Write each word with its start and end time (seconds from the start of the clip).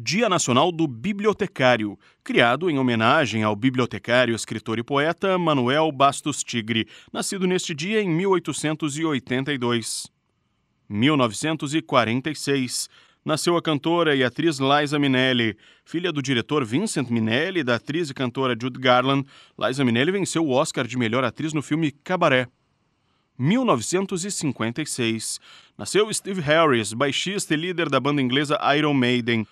Dia 0.00 0.28
Nacional 0.28 0.70
do 0.70 0.86
Bibliotecário, 0.86 1.98
criado 2.22 2.70
em 2.70 2.78
homenagem 2.78 3.42
ao 3.42 3.56
bibliotecário, 3.56 4.32
escritor 4.32 4.78
e 4.78 4.82
poeta 4.84 5.36
Manuel 5.36 5.90
Bastos 5.90 6.44
Tigre, 6.44 6.86
nascido 7.12 7.48
neste 7.48 7.74
dia 7.74 8.00
em 8.00 8.08
1882. 8.08 10.06
1946. 10.88 12.88
Nasceu 13.24 13.56
a 13.56 13.62
cantora 13.62 14.14
e 14.14 14.22
atriz 14.22 14.60
Liza 14.60 15.00
Minnelli. 15.00 15.56
Filha 15.84 16.12
do 16.12 16.22
diretor 16.22 16.64
Vincent 16.64 17.10
Minnelli 17.10 17.58
e 17.58 17.64
da 17.64 17.74
atriz 17.74 18.08
e 18.08 18.14
cantora 18.14 18.54
Judy 18.54 18.78
Garland, 18.78 19.26
Liza 19.58 19.84
Minnelli 19.84 20.12
venceu 20.12 20.46
o 20.46 20.52
Oscar 20.52 20.86
de 20.86 20.96
melhor 20.96 21.24
atriz 21.24 21.52
no 21.52 21.60
filme 21.60 21.90
Cabaré. 21.90 22.46
1956. 23.36 25.40
Nasceu 25.76 26.14
Steve 26.14 26.40
Harris, 26.40 26.92
baixista 26.92 27.54
e 27.54 27.56
líder 27.56 27.88
da 27.88 27.98
banda 27.98 28.22
inglesa 28.22 28.56
Iron 28.76 28.94
Maiden. 28.94 29.44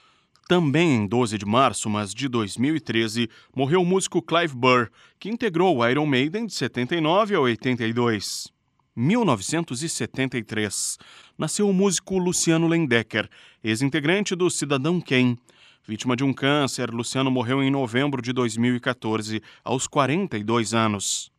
Também 0.49 0.95
em 0.95 1.09
12 1.09 1.39
de 1.39 1.45
março, 1.45 1.91
mas 1.91 2.15
de 2.15 2.29
2013, 2.29 3.29
morreu 3.55 3.83
o 3.83 3.85
músico 3.85 4.23
Clive 4.23 4.55
Burr, 4.55 4.89
que 5.19 5.29
integrou 5.29 5.77
o 5.77 5.89
Iron 5.89 6.07
Maiden 6.07 6.47
de 6.47 6.55
79 6.55 7.35
a 7.35 7.41
82. 7.41 8.47
1973. 8.95 10.99
Nasceu 11.37 11.69
o 11.69 11.73
músico 11.73 12.17
Luciano 12.17 12.69
Lendecker, 12.69 13.29
ex-integrante 13.63 14.37
do 14.37 14.49
Cidadão 14.49 15.01
Kane. 15.01 15.37
Vítima 15.85 16.15
de 16.15 16.23
um 16.23 16.33
câncer, 16.33 16.91
Luciano 16.91 17.29
morreu 17.31 17.61
em 17.61 17.71
novembro 17.71 18.23
de 18.23 18.33
2014, 18.33 19.43
aos 19.65 19.89
42 19.89 20.75
anos. 20.75 21.33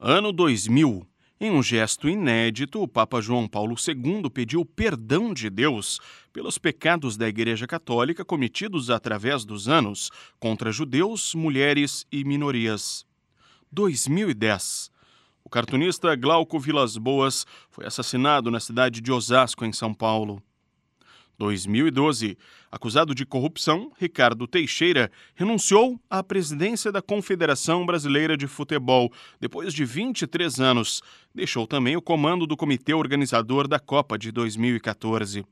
Ano 0.00 0.32
2000. 0.32 1.06
Em 1.44 1.50
um 1.50 1.60
gesto 1.60 2.08
inédito, 2.08 2.80
o 2.80 2.86
Papa 2.86 3.20
João 3.20 3.48
Paulo 3.48 3.74
II 3.74 4.30
pediu 4.30 4.64
perdão 4.64 5.34
de 5.34 5.50
Deus 5.50 5.98
pelos 6.32 6.56
pecados 6.56 7.16
da 7.16 7.28
Igreja 7.28 7.66
Católica 7.66 8.24
cometidos 8.24 8.90
através 8.90 9.44
dos 9.44 9.68
anos 9.68 10.08
contra 10.38 10.70
judeus, 10.70 11.34
mulheres 11.34 12.06
e 12.12 12.22
minorias. 12.22 13.04
2010. 13.72 14.88
O 15.42 15.50
cartunista 15.50 16.14
Glauco 16.14 16.60
Vilas 16.60 16.96
Boas 16.96 17.44
foi 17.72 17.86
assassinado 17.86 18.48
na 18.48 18.60
cidade 18.60 19.00
de 19.00 19.10
Osasco, 19.10 19.64
em 19.64 19.72
São 19.72 19.92
Paulo. 19.92 20.40
2012. 21.42 22.38
Acusado 22.70 23.12
de 23.16 23.26
corrupção, 23.26 23.90
Ricardo 23.98 24.46
Teixeira 24.46 25.10
renunciou 25.34 26.00
à 26.08 26.22
presidência 26.22 26.92
da 26.92 27.02
Confederação 27.02 27.84
Brasileira 27.84 28.36
de 28.36 28.46
Futebol 28.46 29.12
depois 29.40 29.74
de 29.74 29.84
23 29.84 30.60
anos. 30.60 31.02
Deixou 31.34 31.66
também 31.66 31.96
o 31.96 32.02
comando 32.02 32.46
do 32.46 32.56
comitê 32.56 32.94
organizador 32.94 33.66
da 33.66 33.80
Copa 33.80 34.16
de 34.16 34.30
2014. 34.30 35.44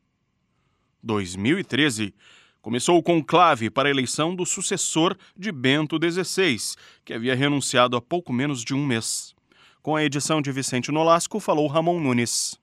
2013. 1.02 2.14
Começou 2.62 2.96
o 2.96 3.02
conclave 3.02 3.68
para 3.68 3.88
a 3.88 3.90
eleição 3.90 4.36
do 4.36 4.46
sucessor 4.46 5.16
de 5.36 5.50
Bento 5.50 5.98
XVI, 5.98 6.76
que 7.04 7.14
havia 7.14 7.34
renunciado 7.34 7.96
há 7.96 8.00
pouco 8.00 8.32
menos 8.32 8.62
de 8.62 8.74
um 8.74 8.86
mês. 8.86 9.34
Com 9.82 9.96
a 9.96 10.04
edição 10.04 10.40
de 10.40 10.52
Vicente 10.52 10.92
Nolasco, 10.92 11.40
falou 11.40 11.66
Ramon 11.66 11.98
Nunes. 11.98 12.59